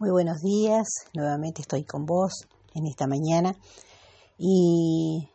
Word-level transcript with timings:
Muy 0.00 0.12
buenos 0.12 0.40
días, 0.40 0.88
nuevamente 1.12 1.60
estoy 1.60 1.84
con 1.84 2.06
vos 2.06 2.48
en 2.72 2.86
esta 2.86 3.06
mañana 3.06 3.54
y 4.38 5.28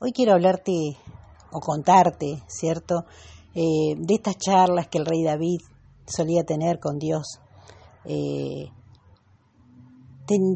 hoy 0.00 0.12
quiero 0.12 0.32
hablarte 0.32 0.96
o 1.52 1.60
contarte, 1.60 2.42
¿cierto?, 2.48 3.04
eh, 3.54 3.94
de 3.98 4.14
estas 4.14 4.38
charlas 4.38 4.88
que 4.88 4.96
el 4.96 5.04
rey 5.04 5.22
David 5.22 5.60
solía 6.06 6.44
tener 6.44 6.80
con 6.80 6.98
Dios. 6.98 7.40
Eh, 8.06 8.70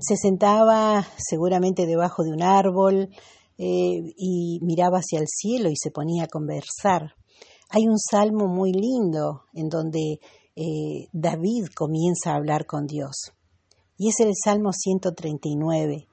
se 0.01 0.17
sentaba 0.17 1.07
seguramente 1.19 1.85
debajo 1.85 2.23
de 2.23 2.33
un 2.33 2.43
árbol 2.43 3.11
eh, 3.59 4.15
y 4.17 4.59
miraba 4.63 5.01
hacia 5.01 5.21
el 5.21 5.27
cielo 5.29 5.69
y 5.69 5.77
se 5.77 5.91
ponía 5.91 6.25
a 6.25 6.29
conversar. 6.29 7.13
Hay 7.69 7.87
un 7.87 7.99
salmo 7.99 8.47
muy 8.47 8.73
lindo 8.73 9.43
en 9.53 9.69
donde 9.69 10.19
eh, 10.61 11.09
David 11.13 11.69
comienza 11.73 12.33
a 12.33 12.35
hablar 12.35 12.67
con 12.67 12.89
Dios. 12.89 13.33
Y 13.97 14.09
es 14.09 14.19
el 14.19 14.33
Salmo 14.35 14.73
139. 14.73 16.09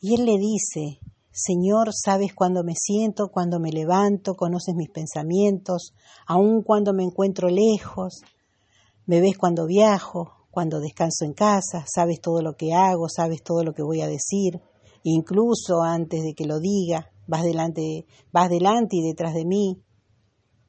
Y 0.00 0.14
él 0.14 0.24
le 0.24 0.38
dice, 0.38 1.00
Señor, 1.30 1.90
sabes 1.92 2.34
cuando 2.34 2.64
me 2.64 2.72
siento, 2.76 3.28
cuando 3.28 3.60
me 3.60 3.72
levanto, 3.72 4.36
conoces 4.36 4.74
mis 4.74 4.88
pensamientos, 4.88 5.92
aun 6.26 6.62
cuando 6.62 6.94
me 6.94 7.02
encuentro 7.04 7.50
lejos, 7.50 8.22
me 9.04 9.20
ves 9.20 9.36
cuando 9.36 9.66
viajo, 9.66 10.46
cuando 10.50 10.80
descanso 10.80 11.26
en 11.26 11.34
casa, 11.34 11.84
sabes 11.86 12.22
todo 12.22 12.40
lo 12.40 12.56
que 12.56 12.72
hago, 12.72 13.10
sabes 13.10 13.42
todo 13.42 13.64
lo 13.64 13.74
que 13.74 13.82
voy 13.82 14.00
a 14.00 14.08
decir, 14.08 14.62
incluso 15.02 15.82
antes 15.82 16.22
de 16.22 16.32
que 16.32 16.46
lo 16.46 16.58
diga, 16.58 17.10
vas 17.26 17.42
delante, 17.42 18.06
vas 18.32 18.48
delante 18.48 18.96
y 18.96 19.02
detrás 19.02 19.34
de 19.34 19.44
mí, 19.44 19.83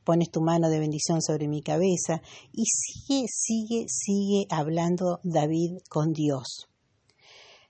pones 0.05 0.30
tu 0.30 0.40
mano 0.41 0.70
de 0.70 0.80
bendición 0.80 1.22
sobre 1.22 1.48
mi 1.48 1.62
cabeza 1.62 2.22
y 2.54 2.64
sigue, 2.66 3.26
sigue, 3.27 3.86
sigue 3.90 4.48
hablando 4.50 5.20
David 5.23 5.80
con 5.90 6.14
Dios. 6.14 6.70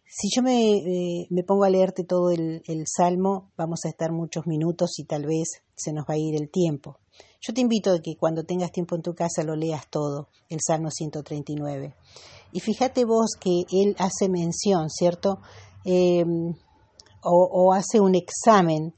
Si 0.08 0.30
yo 0.34 0.44
me, 0.44 0.78
eh, 0.78 1.28
me 1.30 1.44
pongo 1.44 1.64
a 1.64 1.70
leerte 1.70 2.04
todo 2.04 2.30
el, 2.30 2.62
el, 2.68 2.86
salmo, 2.86 3.52
vamos 3.58 3.82
a 3.84 3.90
estar 3.90 4.12
muchos 4.12 4.46
minutos 4.48 5.00
y 5.00 5.04
tal 5.06 5.26
vez 5.26 5.64
se 5.76 5.92
nos 5.92 6.06
va 6.06 6.14
a 6.14 6.18
ir 6.18 6.36
el 6.36 6.50
tiempo. 6.50 7.00
Yo 7.42 7.54
te 7.54 7.62
invito 7.62 7.92
a 7.92 8.00
que 8.00 8.16
cuando 8.16 8.44
tengas 8.44 8.72
tiempo 8.72 8.96
en 8.96 9.02
tu 9.02 9.14
casa 9.14 9.44
lo 9.44 9.56
leas 9.56 9.90
todo, 9.90 10.30
el 10.50 10.60
Salmo 10.66 10.90
139. 10.90 11.96
Y 12.54 12.60
fíjate 12.60 13.04
vos 13.04 13.32
que 13.40 13.66
él 13.72 13.96
hace 13.98 14.30
mención, 14.30 14.90
¿cierto? 14.90 15.40
Eh, 15.84 16.24
o, 17.24 17.50
o 17.52 17.74
hace 17.74 18.00
un 18.00 18.16
examen 18.16 18.94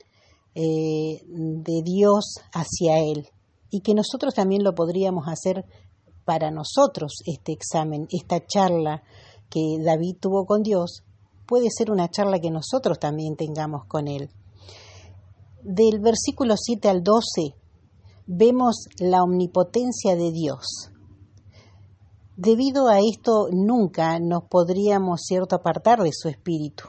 eh, 0.60 1.22
de 1.30 1.84
Dios 1.84 2.40
hacia 2.52 2.98
Él 2.98 3.28
y 3.70 3.82
que 3.82 3.94
nosotros 3.94 4.34
también 4.34 4.64
lo 4.64 4.74
podríamos 4.74 5.28
hacer 5.28 5.66
para 6.26 6.50
nosotros 6.50 7.22
este 7.28 7.52
examen, 7.52 8.08
esta 8.10 8.44
charla 8.44 9.04
que 9.52 9.78
David 9.80 10.16
tuvo 10.20 10.48
con 10.48 10.64
Dios, 10.64 11.04
puede 11.46 11.68
ser 11.70 11.92
una 11.92 12.10
charla 12.10 12.40
que 12.40 12.50
nosotros 12.50 12.98
también 12.98 13.36
tengamos 13.36 13.86
con 13.86 14.08
Él. 14.08 14.32
Del 15.62 16.00
versículo 16.00 16.56
7 16.58 16.90
al 16.90 17.04
12 17.04 17.54
vemos 18.26 18.88
la 18.98 19.22
omnipotencia 19.22 20.16
de 20.16 20.32
Dios. 20.32 20.90
Debido 22.36 22.88
a 22.88 22.98
esto 22.98 23.50
nunca 23.52 24.20
nos 24.20 24.46
podríamos 24.50 25.22
cierto 25.22 25.56
apartar 25.56 26.02
de 26.02 26.14
su 26.14 26.30
espíritu, 26.30 26.86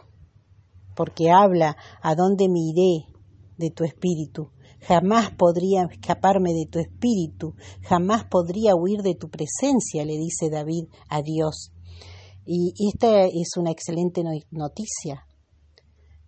porque 0.96 1.30
habla 1.30 1.76
a 2.00 2.14
dónde 2.14 2.48
me 2.48 2.60
iré 2.60 3.07
de 3.58 3.70
tu 3.70 3.84
espíritu. 3.84 4.50
Jamás 4.80 5.32
podría 5.32 5.88
escaparme 5.90 6.52
de 6.54 6.66
tu 6.66 6.78
espíritu, 6.78 7.54
jamás 7.82 8.24
podría 8.24 8.74
huir 8.76 9.02
de 9.02 9.14
tu 9.14 9.28
presencia, 9.28 10.04
le 10.04 10.16
dice 10.16 10.48
David 10.50 10.86
a 11.08 11.20
Dios. 11.20 11.72
Y 12.46 12.72
esta 12.88 13.26
es 13.26 13.56
una 13.58 13.72
excelente 13.72 14.22
noticia, 14.50 15.26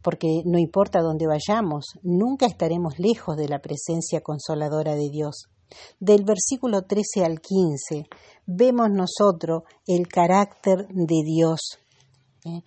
porque 0.03 0.43
no 0.45 0.59
importa 0.59 1.01
dónde 1.01 1.27
vayamos, 1.27 1.87
nunca 2.03 2.47
estaremos 2.47 2.99
lejos 2.99 3.37
de 3.37 3.49
la 3.49 3.61
presencia 3.61 4.21
consoladora 4.21 4.97
de 4.97 5.09
Dios. 5.09 5.47
Del 5.99 6.25
versículo 6.25 6.83
13 6.83 7.25
al 7.25 7.41
15 7.41 8.09
vemos 8.45 8.89
nosotros 8.91 9.63
el 9.87 10.09
carácter 10.09 10.89
de 10.89 11.23
Dios. 11.25 11.79
¿eh? 12.45 12.63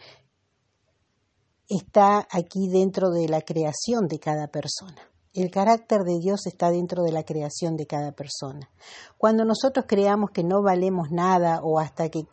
Está 1.69 2.27
aquí 2.31 2.69
dentro 2.69 3.09
de 3.09 3.27
la 3.27 3.41
creación 3.41 4.07
de 4.07 4.19
cada 4.19 4.47
persona. 4.47 5.01
El 5.33 5.49
carácter 5.49 6.01
de 6.01 6.19
Dios 6.19 6.45
está 6.45 6.69
dentro 6.69 7.01
de 7.01 7.11
la 7.11 7.23
creación 7.23 7.75
de 7.75 7.87
cada 7.87 8.11
persona. 8.11 8.69
Cuando 9.17 9.45
nosotros 9.45 9.85
creamos 9.87 10.29
que 10.31 10.43
no 10.43 10.61
valemos 10.61 11.09
nada 11.09 11.61
o 11.63 11.79
hasta 11.79 12.09
que 12.09 12.23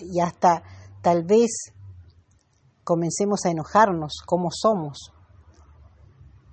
y 0.00 0.20
hasta 0.20 0.62
tal 1.00 1.24
vez 1.24 1.72
comencemos 2.84 3.46
a 3.46 3.50
enojarnos 3.50 4.20
como 4.26 4.50
somos, 4.50 5.12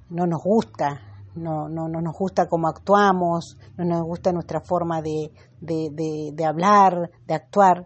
no 0.09 0.27
nos 0.27 0.41
gusta, 0.41 1.01
no, 1.35 1.67
no, 1.67 1.89
no 1.89 2.01
nos 2.01 2.15
gusta 2.17 2.47
cómo 2.47 2.69
actuamos, 2.69 3.57
no 3.77 3.85
nos 3.85 4.03
gusta 4.03 4.31
nuestra 4.31 4.61
forma 4.61 5.01
de, 5.01 5.31
de, 5.59 5.89
de, 5.91 6.31
de 6.33 6.45
hablar, 6.45 7.11
de 7.27 7.33
actuar, 7.33 7.85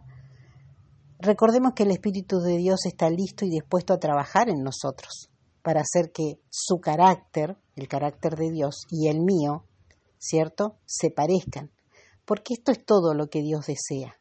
Recordemos 1.24 1.72
que 1.74 1.84
el 1.84 1.92
Espíritu 1.92 2.42
de 2.42 2.58
Dios 2.58 2.86
está 2.86 3.10
listo 3.10 3.46
y 3.46 3.50
dispuesto 3.50 3.94
a 3.94 3.98
trabajar 3.98 4.50
en 4.50 4.62
nosotros 4.62 5.30
para 5.62 5.80
hacer 5.80 6.12
que 6.12 6.42
su 6.50 6.82
carácter, 6.82 7.56
el 7.78 7.88
carácter 7.88 8.36
de 8.36 8.52
Dios 8.52 8.82
y 8.90 9.08
el 9.08 9.22
mío, 9.22 9.64
¿cierto?, 10.18 10.76
se 10.86 11.12
parezcan. 11.12 11.72
Porque 12.26 12.56
esto 12.56 12.74
es 12.74 12.84
todo 12.84 13.14
lo 13.14 13.30
que 13.30 13.42
Dios 13.42 13.68
desea. 13.68 14.20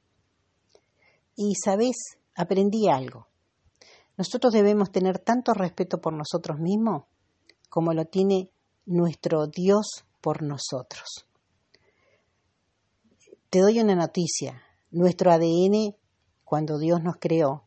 Y, 1.35 1.57
¿sabes? 1.57 1.97
Aprendí 2.37 2.89
algo. 2.89 3.27
Nosotros 4.17 4.53
debemos 4.53 4.93
tener 4.93 5.19
tanto 5.19 5.55
respeto 5.55 6.01
por 6.01 6.13
nosotros 6.13 6.61
mismos 6.61 7.07
como 7.69 7.95
lo 7.95 8.05
tiene 8.05 8.53
nuestro 8.87 9.49
Dios 9.49 10.05
por 10.21 10.45
nosotros. 10.45 11.27
Te 13.51 13.59
doy 13.59 13.81
una 13.81 13.97
noticia. 13.97 14.63
Nuestro 14.93 15.33
ADN 15.33 15.97
cuando 16.53 16.79
Dios 16.79 17.03
nos 17.03 17.17
creó, 17.19 17.63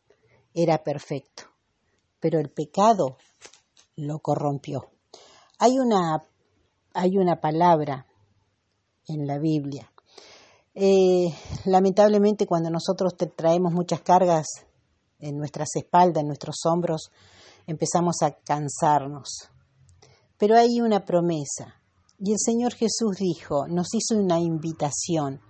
era 0.54 0.84
perfecto, 0.84 1.42
pero 2.20 2.38
el 2.38 2.50
pecado 2.50 3.16
lo 3.96 4.20
corrompió. 4.20 4.92
Hay 5.58 5.80
una, 5.80 6.22
hay 6.94 7.18
una 7.18 7.40
palabra 7.40 8.06
en 9.08 9.26
la 9.26 9.40
Biblia. 9.40 9.90
Eh, 10.72 11.34
lamentablemente 11.64 12.46
cuando 12.46 12.70
nosotros 12.70 13.16
traemos 13.34 13.72
muchas 13.72 14.02
cargas 14.02 14.46
en 15.18 15.36
nuestras 15.36 15.74
espaldas, 15.74 16.20
en 16.20 16.28
nuestros 16.28 16.58
hombros, 16.64 17.10
empezamos 17.66 18.22
a 18.22 18.36
cansarnos. 18.36 19.50
Pero 20.38 20.56
hay 20.56 20.80
una 20.80 21.04
promesa. 21.04 21.74
Y 22.20 22.30
el 22.30 22.38
Señor 22.38 22.72
Jesús 22.72 23.16
dijo, 23.18 23.66
nos 23.66 23.88
hizo 23.94 24.16
una 24.16 24.38
invitación. 24.38 25.40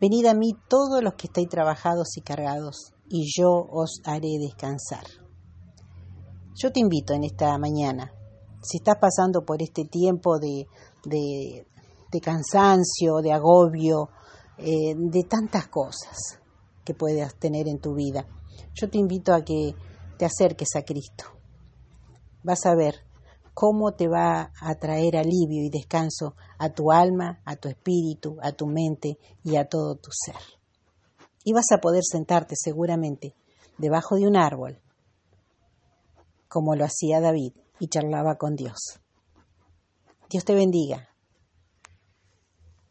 Venid 0.00 0.24
a 0.26 0.34
mí 0.34 0.56
todos 0.66 1.02
los 1.02 1.14
que 1.14 1.26
estáis 1.26 1.48
trabajados 1.48 2.16
y 2.16 2.22
cargados, 2.22 2.94
y 3.10 3.26
yo 3.36 3.50
os 3.50 4.00
haré 4.04 4.38
descansar. 4.40 5.04
Yo 6.54 6.72
te 6.72 6.80
invito 6.80 7.12
en 7.12 7.24
esta 7.24 7.58
mañana, 7.58 8.10
si 8.62 8.78
estás 8.78 8.96
pasando 8.98 9.44
por 9.44 9.62
este 9.62 9.84
tiempo 9.84 10.38
de, 10.38 10.66
de, 11.04 12.20
cansancio, 12.20 13.18
de 13.22 13.32
agobio, 13.32 14.08
eh, 14.56 14.94
de 14.96 15.24
tantas 15.24 15.68
cosas 15.68 16.38
que 16.82 16.94
puedas 16.94 17.34
tener 17.34 17.68
en 17.68 17.78
tu 17.78 17.94
vida, 17.94 18.26
yo 18.72 18.88
te 18.88 18.98
invito 18.98 19.34
a 19.34 19.42
que 19.42 19.74
te 20.16 20.24
acerques 20.24 20.68
a 20.76 20.82
Cristo. 20.82 21.24
Vas 22.42 22.64
a 22.64 22.74
ver 22.74 23.09
cómo 23.60 23.92
te 23.92 24.08
va 24.08 24.54
a 24.58 24.74
traer 24.76 25.18
alivio 25.18 25.62
y 25.62 25.68
descanso 25.68 26.34
a 26.56 26.70
tu 26.70 26.92
alma, 26.92 27.42
a 27.44 27.56
tu 27.56 27.68
espíritu, 27.68 28.38
a 28.40 28.52
tu 28.52 28.66
mente 28.66 29.18
y 29.44 29.56
a 29.56 29.66
todo 29.66 29.96
tu 29.96 30.08
ser. 30.12 30.40
Y 31.44 31.52
vas 31.52 31.70
a 31.70 31.76
poder 31.76 32.02
sentarte 32.02 32.54
seguramente 32.56 33.34
debajo 33.76 34.16
de 34.16 34.26
un 34.26 34.38
árbol, 34.38 34.80
como 36.48 36.74
lo 36.74 36.86
hacía 36.86 37.20
David, 37.20 37.52
y 37.78 37.88
charlaba 37.88 38.36
con 38.36 38.56
Dios. 38.56 38.98
Dios 40.30 40.42
te 40.46 40.54
bendiga. 40.54 41.09